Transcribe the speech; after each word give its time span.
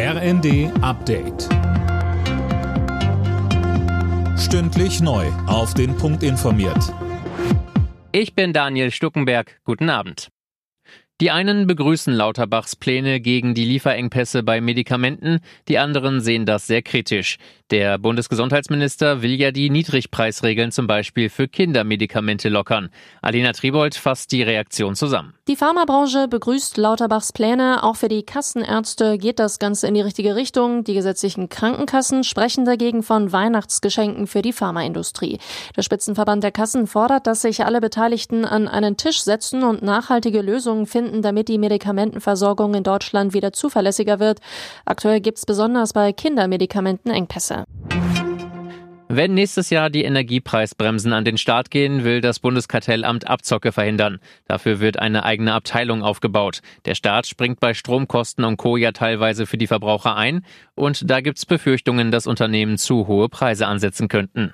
RND 0.00 0.70
Update. 0.80 1.48
Stündlich 4.38 5.00
neu. 5.00 5.26
Auf 5.48 5.74
den 5.74 5.96
Punkt 5.96 6.22
informiert. 6.22 6.94
Ich 8.12 8.36
bin 8.36 8.52
Daniel 8.52 8.92
Stuckenberg. 8.92 9.58
Guten 9.64 9.90
Abend. 9.90 10.28
Die 11.20 11.32
einen 11.32 11.66
begrüßen 11.66 12.14
Lauterbachs 12.14 12.76
Pläne 12.76 13.18
gegen 13.18 13.54
die 13.54 13.64
Lieferengpässe 13.64 14.44
bei 14.44 14.60
Medikamenten, 14.60 15.40
die 15.66 15.78
anderen 15.78 16.20
sehen 16.20 16.46
das 16.46 16.68
sehr 16.68 16.82
kritisch. 16.82 17.38
Der 17.70 17.98
Bundesgesundheitsminister 17.98 19.20
will 19.20 19.34
ja 19.34 19.50
die 19.50 19.68
Niedrigpreisregeln 19.68 20.72
zum 20.72 20.86
Beispiel 20.86 21.28
für 21.28 21.48
Kindermedikamente 21.48 22.48
lockern. 22.48 22.88
Alina 23.20 23.52
Tribold 23.52 23.94
fasst 23.94 24.32
die 24.32 24.42
Reaktion 24.42 24.94
zusammen. 24.94 25.34
Die 25.48 25.56
Pharmabranche 25.56 26.28
begrüßt 26.28 26.78
Lauterbachs 26.78 27.34
Pläne. 27.34 27.82
Auch 27.82 27.96
für 27.96 28.08
die 28.08 28.22
Kassenärzte 28.22 29.18
geht 29.18 29.38
das 29.38 29.58
Ganze 29.58 29.86
in 29.86 29.92
die 29.92 30.00
richtige 30.00 30.34
Richtung. 30.34 30.82
Die 30.82 30.94
gesetzlichen 30.94 31.50
Krankenkassen 31.50 32.24
sprechen 32.24 32.64
dagegen 32.64 33.02
von 33.02 33.32
Weihnachtsgeschenken 33.32 34.26
für 34.26 34.40
die 34.40 34.54
Pharmaindustrie. 34.54 35.38
Der 35.76 35.82
Spitzenverband 35.82 36.42
der 36.44 36.52
Kassen 36.52 36.86
fordert, 36.86 37.26
dass 37.26 37.42
sich 37.42 37.66
alle 37.66 37.82
Beteiligten 37.82 38.46
an 38.46 38.66
einen 38.66 38.96
Tisch 38.96 39.20
setzen 39.20 39.62
und 39.62 39.82
nachhaltige 39.82 40.40
Lösungen 40.40 40.86
finden, 40.86 41.20
damit 41.20 41.48
die 41.48 41.58
Medikamentenversorgung 41.58 42.72
in 42.72 42.82
Deutschland 42.82 43.34
wieder 43.34 43.52
zuverlässiger 43.52 44.20
wird. 44.20 44.40
Aktuell 44.86 45.20
gibt 45.20 45.36
es 45.36 45.44
besonders 45.44 45.92
bei 45.92 46.14
Kindermedikamenten 46.14 47.10
Engpässe. 47.10 47.57
Wenn 49.10 49.32
nächstes 49.32 49.70
Jahr 49.70 49.88
die 49.88 50.04
Energiepreisbremsen 50.04 51.14
an 51.14 51.24
den 51.24 51.38
Start 51.38 51.70
gehen, 51.70 52.04
will 52.04 52.20
das 52.20 52.40
Bundeskartellamt 52.40 53.26
Abzocke 53.26 53.72
verhindern. 53.72 54.18
Dafür 54.46 54.80
wird 54.80 54.98
eine 54.98 55.24
eigene 55.24 55.54
Abteilung 55.54 56.02
aufgebaut. 56.02 56.60
Der 56.84 56.94
Staat 56.94 57.26
springt 57.26 57.58
bei 57.58 57.72
Stromkosten 57.72 58.44
und 58.44 58.58
Co. 58.58 58.76
ja 58.76 58.92
teilweise 58.92 59.46
für 59.46 59.56
die 59.56 59.66
Verbraucher 59.66 60.14
ein 60.14 60.44
und 60.74 61.10
da 61.10 61.22
gibt's 61.22 61.46
Befürchtungen, 61.46 62.10
dass 62.10 62.26
Unternehmen 62.26 62.76
zu 62.76 63.06
hohe 63.06 63.30
Preise 63.30 63.66
ansetzen 63.66 64.08
könnten. 64.08 64.52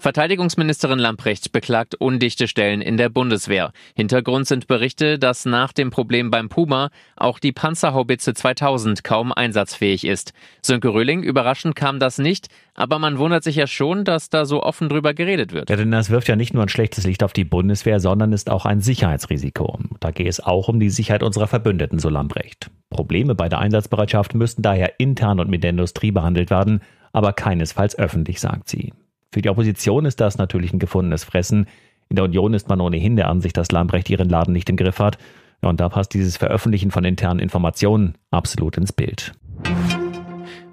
Verteidigungsministerin 0.00 1.00
Lamprecht 1.00 1.50
beklagt 1.50 1.96
undichte 1.96 2.46
Stellen 2.46 2.80
in 2.80 2.96
der 2.96 3.08
Bundeswehr. 3.08 3.72
Hintergrund 3.96 4.46
sind 4.46 4.68
Berichte, 4.68 5.18
dass 5.18 5.44
nach 5.44 5.72
dem 5.72 5.90
Problem 5.90 6.30
beim 6.30 6.48
Puma 6.48 6.90
auch 7.16 7.40
die 7.40 7.50
Panzerhaubitze 7.50 8.32
2000 8.32 9.02
kaum 9.02 9.32
einsatzfähig 9.32 10.06
ist. 10.06 10.32
Sönke 10.62 10.94
Röhling, 10.94 11.24
überraschend 11.24 11.74
kam 11.74 11.98
das 11.98 12.18
nicht, 12.18 12.46
aber 12.74 13.00
man 13.00 13.18
wundert 13.18 13.42
sich 13.42 13.56
ja 13.56 13.66
schon, 13.66 14.04
dass 14.04 14.30
da 14.30 14.44
so 14.44 14.62
offen 14.62 14.88
drüber 14.88 15.14
geredet 15.14 15.52
wird. 15.52 15.68
Ja, 15.68 15.74
denn 15.74 15.90
das 15.90 16.10
wirft 16.10 16.28
ja 16.28 16.36
nicht 16.36 16.54
nur 16.54 16.62
ein 16.62 16.68
schlechtes 16.68 17.04
Licht 17.04 17.24
auf 17.24 17.32
die 17.32 17.44
Bundeswehr, 17.44 17.98
sondern 17.98 18.32
ist 18.32 18.50
auch 18.50 18.66
ein 18.66 18.80
Sicherheitsrisiko. 18.80 19.80
Da 19.98 20.12
geht 20.12 20.28
es 20.28 20.38
auch 20.38 20.68
um 20.68 20.78
die 20.78 20.90
Sicherheit 20.90 21.24
unserer 21.24 21.48
Verbündeten, 21.48 21.98
so 21.98 22.08
Lamprecht. 22.08 22.70
Probleme 22.88 23.34
bei 23.34 23.48
der 23.48 23.58
Einsatzbereitschaft 23.58 24.36
müssten 24.36 24.62
daher 24.62 25.00
intern 25.00 25.40
und 25.40 25.50
mit 25.50 25.64
der 25.64 25.70
Industrie 25.70 26.12
behandelt 26.12 26.50
werden, 26.50 26.82
aber 27.12 27.32
keinesfalls 27.32 27.98
öffentlich, 27.98 28.38
sagt 28.38 28.68
sie. 28.68 28.92
Für 29.32 29.42
die 29.42 29.50
Opposition 29.50 30.04
ist 30.04 30.20
das 30.20 30.38
natürlich 30.38 30.72
ein 30.72 30.78
gefundenes 30.78 31.24
Fressen. 31.24 31.66
In 32.08 32.16
der 32.16 32.24
Union 32.24 32.54
ist 32.54 32.68
man 32.68 32.80
ohnehin 32.80 33.16
der 33.16 33.28
Ansicht, 33.28 33.56
dass 33.56 33.70
Lambrecht 33.70 34.08
ihren 34.08 34.28
Laden 34.28 34.52
nicht 34.52 34.70
im 34.70 34.76
Griff 34.76 34.98
hat. 34.98 35.18
und 35.60 35.80
da 35.80 35.88
passt 35.88 36.14
dieses 36.14 36.36
Veröffentlichen 36.36 36.92
von 36.92 37.04
internen 37.04 37.40
Informationen 37.40 38.14
absolut 38.30 38.76
ins 38.76 38.92
Bild. 38.92 39.32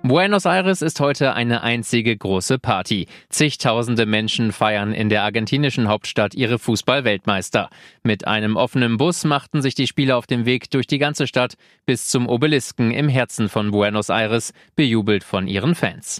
Buenos 0.03 0.45
Aires 0.45 0.83
ist 0.83 0.99
heute 0.99 1.33
eine 1.33 1.63
einzige 1.63 2.15
große 2.15 2.59
Party. 2.59 3.07
Zigtausende 3.29 4.05
Menschen 4.05 4.51
feiern 4.51 4.93
in 4.93 5.09
der 5.09 5.23
argentinischen 5.23 5.87
Hauptstadt 5.87 6.35
ihre 6.35 6.59
Fußballweltmeister. 6.59 7.71
Mit 8.03 8.27
einem 8.27 8.55
offenen 8.55 8.97
Bus 8.97 9.23
machten 9.23 9.63
sich 9.63 9.73
die 9.73 9.87
Spieler 9.87 10.17
auf 10.17 10.27
dem 10.27 10.45
Weg 10.45 10.69
durch 10.69 10.85
die 10.85 10.99
ganze 10.99 11.25
Stadt 11.25 11.55
bis 11.87 12.07
zum 12.07 12.29
Obelisken 12.29 12.91
im 12.91 13.09
Herzen 13.09 13.49
von 13.49 13.71
Buenos 13.71 14.09
Aires, 14.09 14.53
bejubelt 14.75 15.23
von 15.23 15.47
ihren 15.47 15.73
Fans. 15.73 16.19